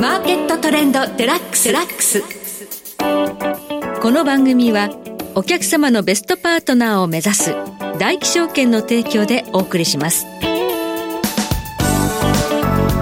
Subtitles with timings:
[0.00, 1.72] マーケットトレンドデラックス。
[1.72, 2.22] ラックス
[4.00, 4.90] この番組は
[5.34, 7.56] お客様のベストパートナーを目指す
[7.98, 10.24] 大気証券の提供でお送りします。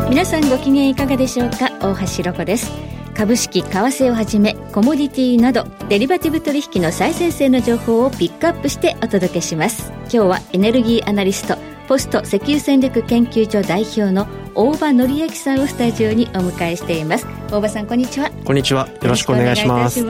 [0.09, 1.71] 皆さんご機嫌いかがでしょうか？
[1.81, 2.72] 大橋ロコです。
[3.15, 9.92] 株式為替をはじめコモディティなどデリバティブ取引の最先端の情報をピックアップしてお届けします。
[10.04, 14.26] 今日はエネルギーアナリストポスト石油戦略研究所代表の
[14.56, 17.27] 大場紀明さんをスタジオにお迎えしています。
[17.48, 18.30] 大場さんこんにちは。
[18.44, 18.88] こんにちは。
[18.88, 20.04] よろしくお願いします。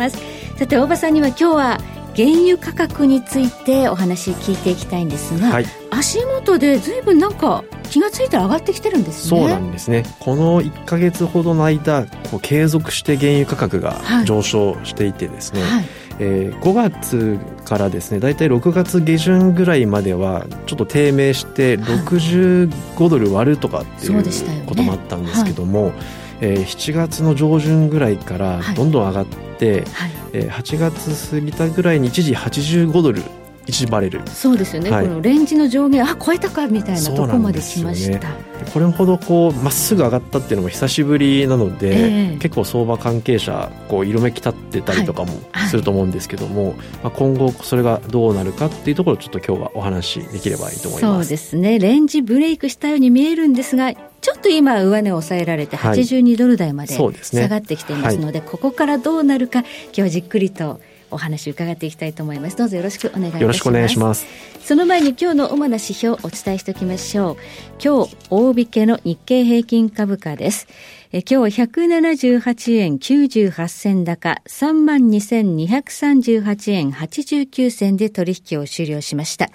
[0.56, 1.78] さて大場さんには今日は
[2.16, 9.40] 原油価格についてお話聞いていきたいんですが、はい、足元でずいぶんなんか気が付いたら上がってきてるんですね。
[9.40, 10.04] そうなんですね。
[10.20, 15.70] この1か月ほどの間こう継続して原油価格が上昇していてですね、はい。
[15.72, 15.84] はい
[16.18, 24.24] えー、5月からですね大体6月下旬ぐらいまではちょっと低迷して65ドル割るとかっていう
[24.64, 25.90] こともあったんですけども、はい。
[25.90, 26.06] ねはい、
[26.42, 29.26] えー、7月の上旬ぐらいからどんどん上がっ
[29.58, 33.22] て、はい、えー、8月過ぎたぐらいに一時85ドル
[33.66, 38.36] 1バレルそうですよね、はい、このレンジの上限あ超えたかみたいなとこまでしました、ね、
[38.72, 45.32] これほどこうまっすぐ上がったっていうのも久しぶりなので、えー、結構相場関係者こう色めき立ってたりとかも
[45.68, 46.70] すると思うんですけども、はい。
[46.70, 51.26] はい、まあ、今後それがどうなるかっていうところをちょっと今日はお話しできればいいと思います。
[51.26, 51.78] そうですね。
[51.78, 53.92] レンジブレイクしたように見えるんですが
[54.26, 60.80] ちょっと今上値を抑えられて82ドル台まで下がってきていますのでここからどうなるか今日はじっくりと
[61.16, 62.56] お話伺っていきたいと思います。
[62.56, 63.42] どうぞよろしくお願いいたします。
[63.42, 64.26] よろしくお願いします。
[64.62, 67.36] その前に今日の主な指標をお伝えしておきましょう。
[67.82, 70.66] 今日大引けの日経平均株価です。
[71.12, 74.42] え今日178円98銭高。
[74.46, 79.48] 32,238円89銭で取引を終了しました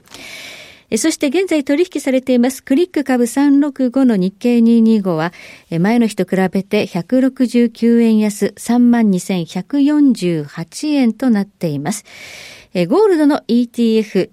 [0.98, 5.32] そして現在取引されていますクリック株365の日経225は
[5.80, 12.04] 前の日と比べて169円安32,148円となっています。
[12.74, 14.32] ゴールドの ETF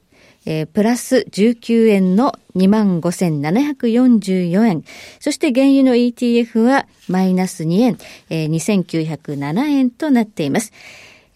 [0.73, 4.83] プラス19円の25,744円。
[5.21, 7.99] そして原油の ETF はマイナス2円、
[8.31, 10.73] 2,907円となっています。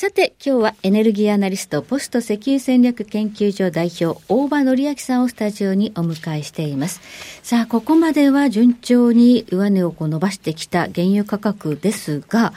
[0.00, 7.00] さて、今日はエネルギーアナリスト、ポスト石油戦略研究所代表、大場則明さんをスタジオにお迎えしています。
[7.42, 12.52] さあ、ここまでは順調に上値をこう伸ばしてきた原油価格ですが、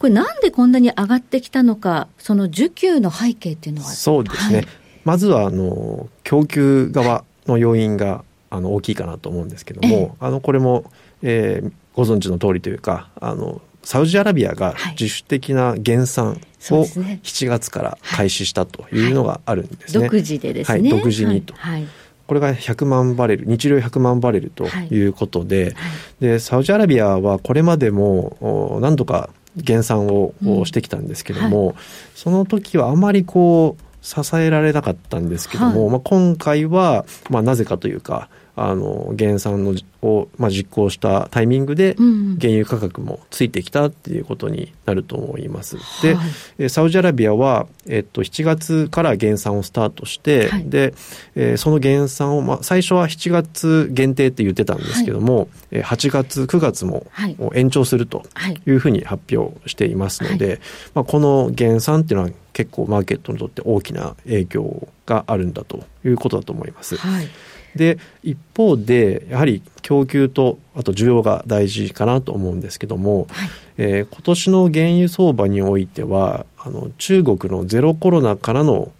[0.00, 4.56] これなんでこんなに上がってきたのか、その需給の背景っていうのはそうですね。
[4.56, 4.66] はい、
[5.04, 10.90] まずは、あの、供給側の要因が、あの、大きいかなと思うんですけども、あの、これも、
[11.22, 16.40] えー、ご存知の通りというか、あの、サウジアラビアが自主的な減産
[16.70, 20.04] を7月から開始したというのがあるんですね。
[20.04, 20.80] 独自でですね。
[20.80, 21.54] はい、独自にと。
[21.54, 21.86] はい。
[22.26, 25.72] これが100万バレル、日量100万バレルということで、はい。
[25.72, 25.74] はい、
[26.20, 30.32] で、サウジアラビアはこれまでも何度か減産を
[30.64, 31.76] してきたんですけども、うんはい、
[32.14, 38.30] その時はあまりこう、支えられなかったんですけども、はい、まあ、今回は、まあ、なぜかというか
[38.62, 45.76] あの減産のを、まあ、実行したタイミングで原油価格もついてきたっていうことになると思います。
[46.02, 46.22] で、は
[46.58, 50.94] い、サウジアラビアは、えっと、7月から減産をスタートして、はい、で、
[51.34, 57.06] えー、その減産を、まあ、最初は7月限定って言ってたんですけども、はい、8月9月も
[57.54, 58.24] 延長すると
[58.66, 58.70] い。
[58.72, 60.60] うふうに発表していますので、
[60.94, 66.96] まあ、この減産っていうのは結構マーケットにとって大きな影響があるんだということだと思います。
[66.96, 67.28] はい
[67.76, 78.92] で一方でやはり供給とあと需要が大事かなと思うんですけども、はい、えー、今年の原油相場においてはあの中国のゼロコロナからの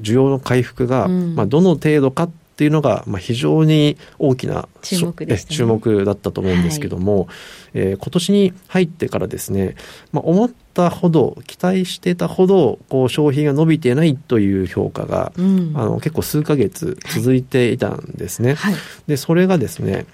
[0.00, 7.26] 需要の回復が、うん、まあ、どの程度かっていうのが、まあ、非常に大きな注目で、ね、注目だったと思うんですけども、はい、
[7.74, 9.74] えー、今年に入ってからですね、
[10.12, 18.54] まあ、思ったほど期待してたほどこう消費が伸びてないという評価が、うん、あの結構数ヶ月続いていたんですね。
[18.54, 18.74] はい、
[19.06, 20.06] でそれがですね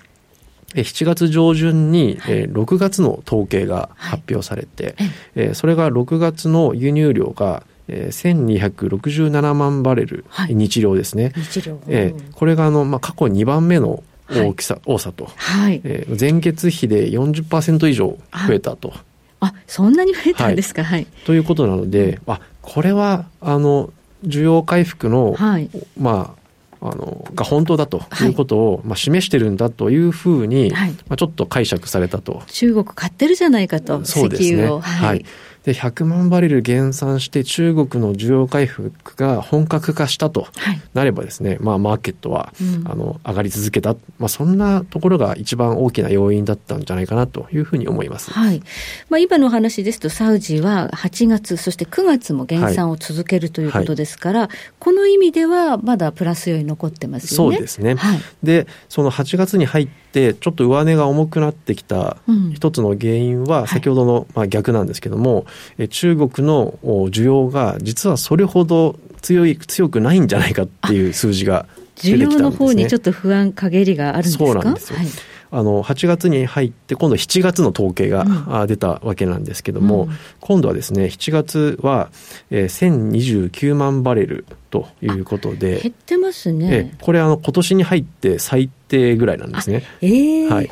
[0.74, 4.96] 7月上旬に、はい、6月の統計が発表されて、
[5.34, 11.32] はい、それが6月の輸入量が1267万バレル、はい、日量ですね。
[11.36, 11.80] 日量。
[11.88, 15.30] えー、これがあの、まあ、過去2番目の大きさ、はい、多さと。
[15.36, 15.80] はい。
[15.84, 18.92] えー、前月比で40%以上増えたと。
[19.40, 20.84] あ、そんなに増えたんですか？
[20.84, 21.06] はい。
[21.24, 23.90] ということなので、あ、これは、あの、
[24.24, 26.38] 需要回復の、はい、まあ、
[26.80, 35.24] あのが本当だということを、はい、まあ、示してるんだというふうに、はい、まあ、ちょっと解釈されたと中国買ってるじゃないかとそうですね、はい、はい、
[35.68, 40.48] で100万バレル減産して中国の需要回復が本格化したと
[40.94, 48.62] なればですね、はい、まあ、マーケットは、うん、あの上がり続けた、まあ、そんなところが一番大きな要因だったんじゃないかなというふうに思います、はい。
[49.10, 54.48] まあ、今の話ですとサウジは8月そして9月も減産を続けるということですから、はい、
[54.78, 57.56] この意味ではまだプラス要因残ってますよね。
[57.56, 57.96] そうですね、
[58.42, 62.16] でその8月に入ってちょっと上値が重くなってきた
[62.54, 65.46] 一つの原因は先ほどの、まあ、逆なんですけども、
[65.90, 71.66] 中国の需要が実はそれほど強い強くないんじゃないかっていう数字が
[71.96, 74.44] 出てきたんです、ね、需要の方にちょっと不安陰りがあるんですか？
[74.46, 75.06] そうなんですよ、はい。
[75.50, 82.10] あの8月に入って今度7月の統計が出たわけなんですけども、うん、今度はですね7月は、
[82.50, 85.80] えー、1029万バレルということで。
[85.80, 89.82] 減ってますね、これあの今年に入って最低ぐらいなんですね。
[90.00, 90.70] えー、はい。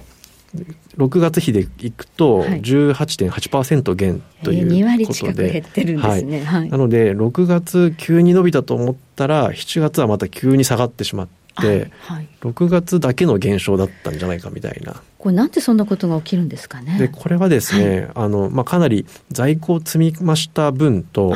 [0.97, 11.29] 6月比でいくと18.8%減ということで、はい、2割近く減ってるんですね、はい、なので6月急に伸びたと思ったら7月はまた急に下がってしまっ
[11.61, 15.03] て、はい、6月だけの減少だったんじゃないかみたいな。
[15.19, 16.99] これなんでそんなことが起きるんですかね。
[16.99, 21.35] でこれはですね、あのまあ、かなり在庫を積み増した分と、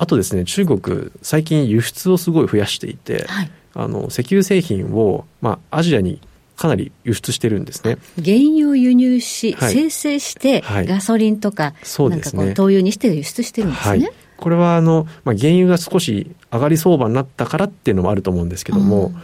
[0.00, 3.26] あとですね中国最近輸出をすごい増やしていて、
[3.74, 6.22] あの石油製品を、まあ、アジアに
[6.56, 7.98] かなり輸出してるんですね。
[8.16, 14.04] 原油を輸入し、はい、生成して、ガソリンとか、そうですね、灯油にして輸出してるんですね。
[14.06, 19.22] はい、これはあの、まあ、原油が少し上がり相場になったからっていうのもあると思うんですけども、うん、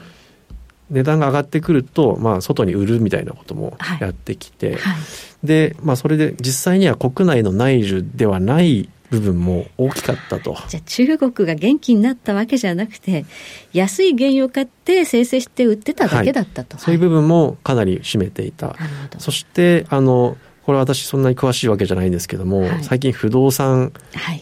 [0.91, 4.97] 値段が上がってくると、まあ、外に売るみたいなこともやってきて、はい、
[5.43, 10.57] で、まあ、それで実際には国内の内需ではない部分も大きかったと。
[10.69, 13.25] じゃあ中国が元気になったわけじゃなくて、
[13.73, 16.77] 安い原油を買って生成して売ってただけだったと。
[16.77, 18.77] はい、そういう部分もかなり占めていた。
[19.19, 20.37] そして、あの、
[20.67, 23.93] これ私そんなに詳しいわけじゃないんですけども、はい、最近不動産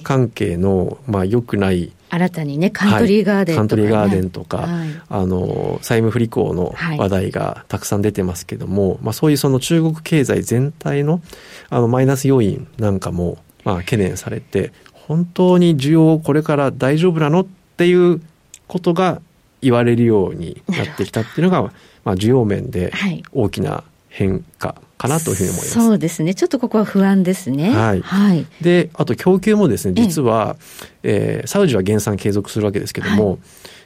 [0.03, 11.21] 関係の、まあ良くない新たにねカントリーガーデンとか、ね、カントリーガーデンとか、はい、あの債務不履行の話題がたくさん出てますけども、はい、まあそういうその中国経済全体の
[11.69, 18.21] あのマイナス要因なんかもまあ、懸念されて本当に需要これから大丈夫なのっていう
[18.67, 19.21] ことが
[19.61, 21.63] 言われるようになってきたっていうのが、
[22.05, 22.93] まあ、需要面で
[23.33, 25.73] 大きな変化かなというふうに思います。
[25.73, 26.35] そうですね。
[26.35, 27.71] ちょっとここは不安ですね。
[27.71, 28.03] はい。
[28.03, 30.57] はい、で、あと供給もですね、実は、
[31.03, 33.39] ええー、サウジは減産継続するわけですけども、はい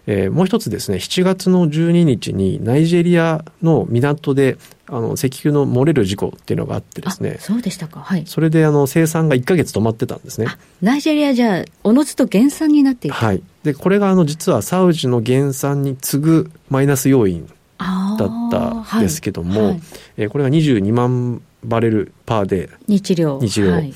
[0.08, 4.56] えー、もう一つですね、7月の12日にナイジェリアの港で
[4.90, 7.37] あの石油の漏れる事故っていうのがあってですね。
[7.40, 8.00] そうでしたか。
[8.00, 8.25] はい。
[8.26, 10.47] それであの生産が1か月止まってたんですね。
[10.80, 13.16] ナイジェリアじゃおのずと減産になっていた。
[13.16, 13.42] はい。
[13.62, 17.47] で、これがあの実はサウジの減産に次ぐマイナス要因
[17.78, 19.80] だったんですけども、はいはい、
[20.16, 23.38] えー、これが22万バレルパーで日量。
[23.40, 23.73] 日量。
[23.73, 23.92] はい、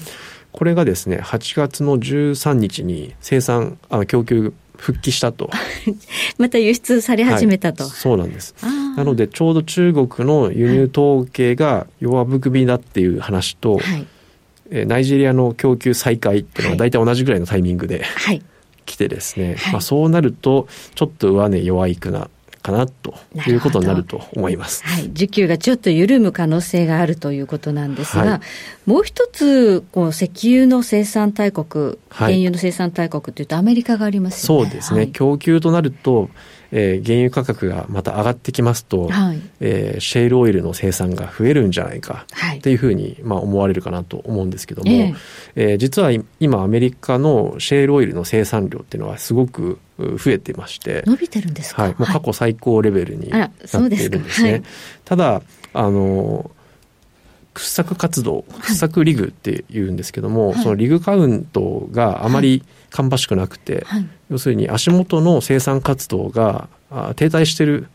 [0.53, 5.51] これがですね、8月の13日に生産、あの供給復帰したと。
[6.39, 7.85] また輸出され始めたと。
[7.85, 8.55] はい、そうなんです。
[8.97, 18.43] なのでちょうど中国の輸入統計が弱含みだっていう話と、はい、ナイジェリアの供給再開っていうのが大体同じぐらいのタイミングで、はい、
[18.85, 22.29] きてですね、はい、まあ、そうなるとちょっと上値弱いくな
[22.63, 23.15] かなと
[23.47, 24.85] いうことになると思います。
[24.85, 28.41] はい、需給がちょっと緩む可能性があるということなんですが、は
[28.87, 34.65] い、もう一つこう石油の生産大国、原油の生産大国というとアメリカがありますよね。
[34.65, 35.09] そうですね。
[35.09, 36.31] 供給となると
[36.73, 42.27] えー、原油価格がまた上がってきますと、はい、えー、シェールオイルの生産が増えるんじゃないか
[42.57, 45.17] っていうふうに、まあ、思われるかなと思うんですけども、えー、
[45.55, 46.11] えー、実は
[46.41, 54.53] 今アメリカのシェールオイルの生産量っていうのはすごく増えてまして伸びてるんですか、はい、もう過去最高レベルになっているんですね。
[54.53, 54.63] はい、
[55.05, 55.43] ただ
[55.75, 56.51] あの
[57.55, 66.69] 掘削活動掘削リグっていうんですけども、はい、そのリグカウントがあまり芳しくなくて、はい、要するに足元の生産活動が
[67.17, 67.89] 停滞してる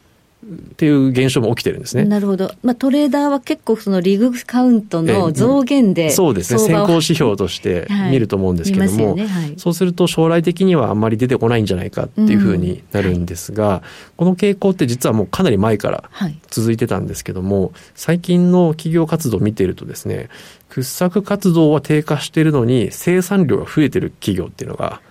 [0.48, 2.06] っていう現象も起きてるんですね。
[2.06, 2.54] なるほど。
[2.64, 6.60] まあ、トレーダーは結構そのリグカウントの増減で、そうですね。
[6.60, 13.82] 先行指標として 見ると思うんですけども、はいねはい、そうすると将来的にはあんまり出てこないんじゃないかっていうふうになるんですが、うんはい、
[14.16, 16.10] この傾向って実はもうかなり前から
[16.50, 20.30] 続いてたんですけども、最近の企業活動を見ているとですね、
[20.70, 25.02] 掘削活動は低下しているのに生産量が増えてる企業っていうのが、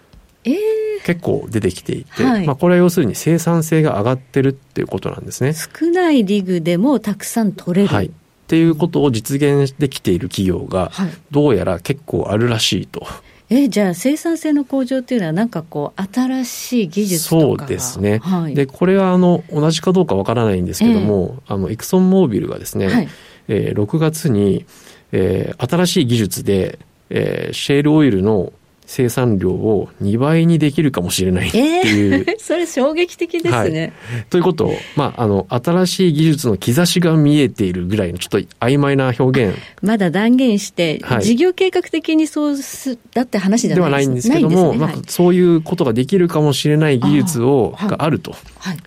[0.44, 0.75] えー
[1.06, 5.52] 結構出てきていて、はい、まあ、これは要するに生産性が上がってるっていうことなんですね。
[5.52, 7.94] 少ないリグでもたくさん取れる。
[7.94, 8.06] はい。
[8.06, 8.10] っ
[8.48, 10.90] ていうことを実現できている企業が、
[11.30, 13.06] どうやら結構あるらしいと。
[13.48, 23.08] えじゃあ生産性の向上っていうのはなんかこう新しい技術そうですね、はい、でこれはあの同じかどうかわからないんですけども、えー、あのエクソンモービルがですね、はい、
[23.46, 24.66] えー、6月に、
[25.12, 28.52] えー、新しい技術で、えー、シェールオイルの
[28.86, 32.14] 生産量を2倍にできるかもしれないっていう。
[32.28, 33.92] えー、 それ衝撃的ですね。
[34.10, 39.58] はい、ということを、まあ、あの、新しい技術の兆しが見えているぐらいのちょっと曖昧な表現。
[39.82, 48.34] まだ断言して、はい、事業計画的にそうす、だって話じゃないではないんですけども、ねはい、まあ、そういうことができるかもしれない技術を、があると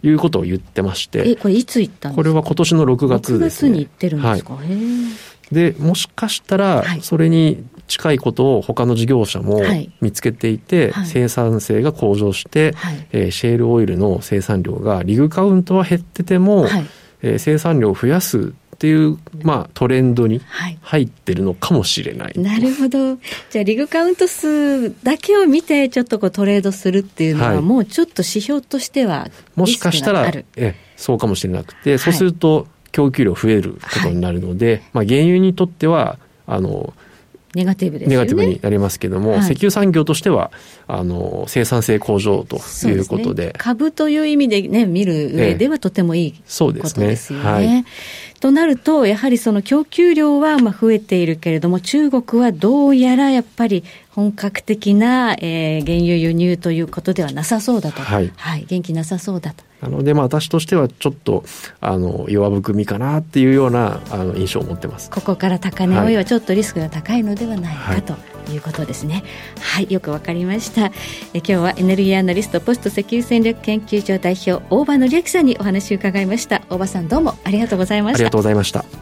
[0.02, 0.10] い。
[0.10, 1.24] うことを言ってまして。
[1.26, 2.16] え、これいつ言ったんですか？
[2.16, 3.70] これは今年の6月ですね。
[3.70, 9.62] 6月に言ってるんですか、はい、で、もしかしたら、それに近いことを他の事業者も
[10.00, 16.86] 見つけていて、はい、生産性が向上して、はい、えー、シェールオイルの生産量がリグカウントは減ってても、はい、
[17.24, 20.40] えー、生産量を増やすっていう、まあ、トレンドに
[20.82, 23.18] 入ってるのかもしれない、はい、なるほど。
[23.50, 36.18] じゃあ、リグカウント数だけを見て、ちょっとこうトレードするっていうのは、はい、もうちょっと指標としてはもしかしたら、えそうかもしれなくて、そうすると供給量増えることになるので、まあ、原油にとっては、
[36.48, 36.94] あの、
[37.56, 40.52] ネガティブです、ね、ネガティブになりますけども、はい、石油産業としては
[40.88, 47.46] あの生産性向上ということで、ね、株という意味で、ね、見る上ではとてもいいことですよね。
[47.46, 47.86] はい、
[48.40, 53.84] となると、やはりその供給量はまあ増えているけれども、中国はどうやらやっぱり
[54.20, 59.64] 本格的な、えー、原油輸入ということではなさそうだと、はい、はい、元気なさそうだと。
[59.82, 61.46] なので、まあ、私としてはちょっと
[61.80, 68.14] あの弱含みかなっていうようなあの印象を持ってますここから高値追いはちょっとリスクが高いのではないか、はい、と
[68.52, 69.24] いうことですね。
[69.62, 70.88] はい、よくわかりました。
[70.88, 70.92] え
[71.36, 76.62] 今日はエネルギーアナリストポスト石油戦略研究所代表大場紀明さんにお話を伺いました。
[76.70, 78.18] 大場さんどうもありがとうございました。
[78.18, 78.99] ありがとうございました。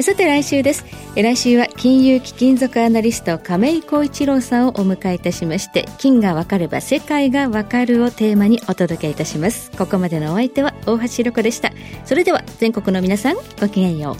[0.00, 0.84] さて来週です。
[1.16, 9.72] 来週は金融貴金属アナリスト亀井浩一郎さんをお迎えいたしまして金が分かれば世界が分かるをテーマにお届けいたします。
[9.72, 11.72] ここまでのお相手は大橋ロコでした。
[12.04, 14.16] それでは全国の皆さんごきげんよう。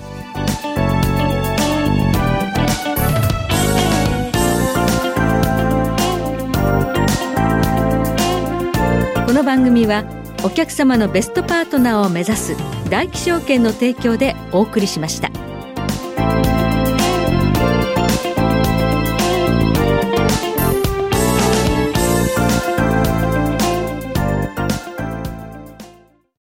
[9.26, 10.04] この番組は
[10.42, 12.56] お客様のベストパートナーを目指す
[12.90, 15.47] 大気証券の提供でお送りしました。